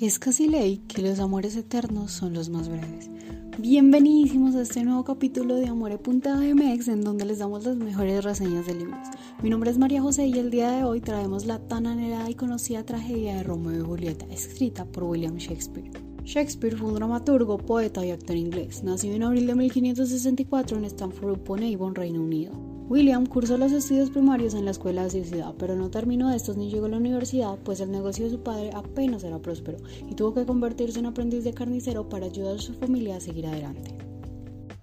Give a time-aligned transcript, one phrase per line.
[0.00, 3.10] Es casi ley que los amores eternos son los más breves.
[3.58, 8.76] Bienvenidísimos a este nuevo capítulo de Amore.mx en donde les damos las mejores reseñas de
[8.76, 9.08] libros.
[9.42, 12.34] Mi nombre es María José y el día de hoy traemos la tan anhelada y
[12.34, 15.90] conocida tragedia de Romeo y Julieta, escrita por William Shakespeare.
[16.24, 18.82] Shakespeare fue un dramaturgo, poeta y actor inglés.
[18.82, 22.69] Nacido en abril de 1564 en Stamford upon Avon, Reino Unido.
[22.90, 26.56] William cursó los estudios primarios en la escuela de su ciudad, pero no terminó estos
[26.56, 29.78] ni llegó a la universidad, pues el negocio de su padre apenas era próspero
[30.10, 33.46] y tuvo que convertirse en aprendiz de carnicero para ayudar a su familia a seguir
[33.46, 33.94] adelante.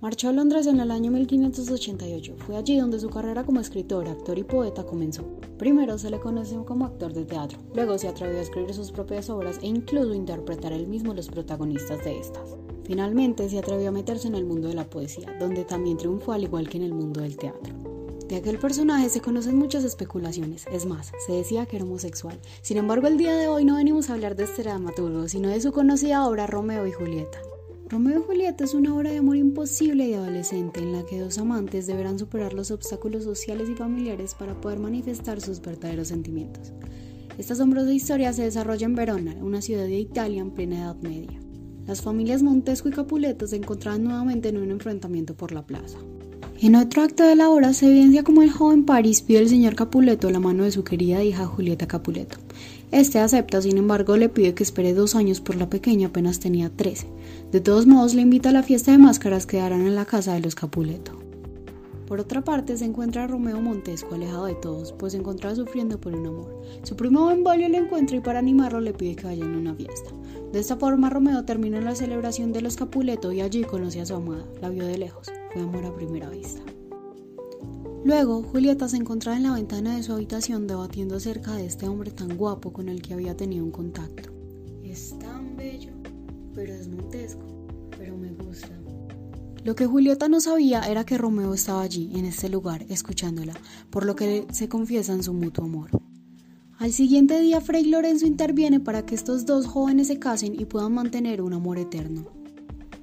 [0.00, 2.36] Marchó a Londres en el año 1588.
[2.38, 5.22] Fue allí donde su carrera como escritor, actor y poeta comenzó.
[5.58, 9.28] Primero se le conoció como actor de teatro, luego se atrevió a escribir sus propias
[9.28, 12.56] obras e incluso interpretar él mismo los protagonistas de estas.
[12.84, 16.44] Finalmente se atrevió a meterse en el mundo de la poesía, donde también triunfó al
[16.44, 17.89] igual que en el mundo del teatro.
[18.30, 22.38] De aquel personaje se conocen muchas especulaciones, es más, se decía que era homosexual.
[22.62, 25.60] Sin embargo, el día de hoy no venimos a hablar de este dramaturgo, sino de
[25.60, 27.40] su conocida obra Romeo y Julieta.
[27.88, 31.38] Romeo y Julieta es una obra de amor imposible y adolescente en la que dos
[31.38, 36.72] amantes deberán superar los obstáculos sociales y familiares para poder manifestar sus verdaderos sentimientos.
[37.36, 41.40] Esta asombrosa historia se desarrolla en Verona, una ciudad de Italia en plena Edad Media.
[41.84, 45.98] Las familias Montesco y Capuleto se encontraban nuevamente en un enfrentamiento por la plaza.
[46.62, 49.74] En otro acto de la obra se evidencia como el joven París pide al señor
[49.74, 52.36] Capuleto la mano de su querida hija Julieta Capuleto.
[52.90, 56.68] Este acepta, sin embargo, le pide que espere dos años por la pequeña, apenas tenía
[56.68, 57.06] 13.
[57.50, 60.34] De todos modos, le invita a la fiesta de máscaras que darán en la casa
[60.34, 61.12] de los Capuleto.
[62.06, 66.14] Por otra parte, se encuentra Romeo Montesco alejado de todos, pues se encontraba sufriendo por
[66.14, 66.60] un amor.
[66.82, 70.10] Su primo Benvolio le encuentra y para animarlo le pide que vaya en una fiesta.
[70.52, 74.14] De esta forma, Romeo termina la celebración de los Capuleto y allí conoce a su
[74.14, 76.62] amada, la vio de lejos fue amor a primera vista.
[78.04, 82.10] Luego, Julieta se encontraba en la ventana de su habitación debatiendo acerca de este hombre
[82.10, 84.30] tan guapo con el que había tenido un contacto.
[84.82, 85.92] Es tan bello,
[86.54, 87.44] pero es montesco,
[87.98, 88.70] pero me gusta.
[89.62, 93.52] Lo que Julieta no sabía era que Romeo estaba allí, en este lugar, escuchándola,
[93.90, 95.90] por lo que se confiesan su mutuo amor.
[96.78, 100.94] Al siguiente día, Fray Lorenzo interviene para que estos dos jóvenes se casen y puedan
[100.94, 102.26] mantener un amor eterno.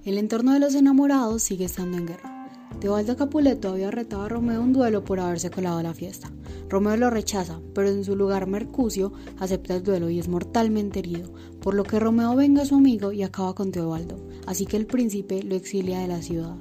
[0.04, 2.37] El entorno de los enamorados sigue estando en guerra.
[2.80, 6.32] Teobaldo Capuleto había retado a Romeo un duelo por haberse colado a la fiesta.
[6.70, 11.32] Romeo lo rechaza, pero en su lugar Mercucio acepta el duelo y es mortalmente herido,
[11.62, 14.86] por lo que Romeo venga a su amigo y acaba con Teobaldo, así que el
[14.86, 16.56] príncipe lo exilia de la ciudad.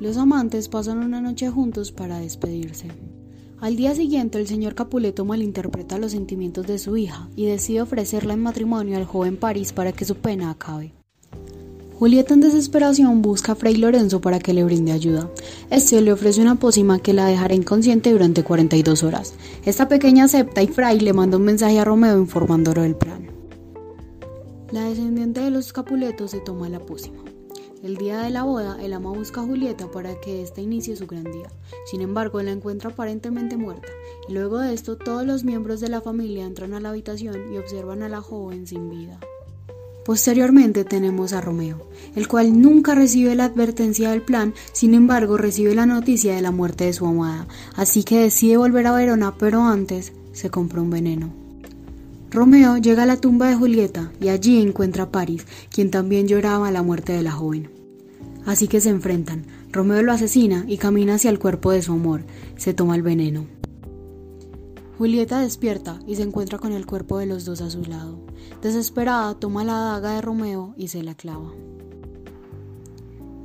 [0.00, 2.88] Los amantes pasan una noche juntos para despedirse.
[3.60, 8.34] Al día siguiente el señor Capuleto malinterpreta los sentimientos de su hija y decide ofrecerla
[8.34, 10.92] en matrimonio al joven París para que su pena acabe.
[12.04, 15.30] Julieta en desesperación busca a Fray Lorenzo para que le brinde ayuda.
[15.70, 19.32] Este le ofrece una pócima que la dejará inconsciente durante 42 horas.
[19.64, 23.30] Esta pequeña acepta y Fray le manda un mensaje a Romeo informándolo del plan.
[24.70, 27.22] La descendiente de los Capuletos se toma la pócima.
[27.82, 31.06] El día de la boda, el ama busca a Julieta para que ésta inicie su
[31.06, 31.48] gran día.
[31.86, 33.88] Sin embargo, la encuentra aparentemente muerta.
[34.28, 38.02] Luego de esto, todos los miembros de la familia entran a la habitación y observan
[38.02, 39.18] a la joven sin vida.
[40.04, 45.74] Posteriormente tenemos a Romeo, el cual nunca recibe la advertencia del plan, sin embargo recibe
[45.74, 49.62] la noticia de la muerte de su amada, así que decide volver a Verona, pero
[49.62, 51.32] antes se compra un veneno.
[52.30, 56.70] Romeo llega a la tumba de Julieta y allí encuentra a París, quien también lloraba
[56.70, 57.70] la muerte de la joven.
[58.44, 59.46] Así que se enfrentan.
[59.72, 62.22] Romeo lo asesina y camina hacia el cuerpo de su amor.
[62.56, 63.46] Se toma el veneno.
[64.96, 68.20] Julieta despierta y se encuentra con el cuerpo de los dos a su lado.
[68.62, 71.52] Desesperada, toma la daga de Romeo y se la clava.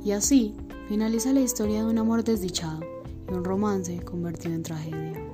[0.04, 0.54] Y así
[0.88, 2.80] finaliza la historia de un amor desdichado
[3.28, 5.29] y un romance convertido en tragedia.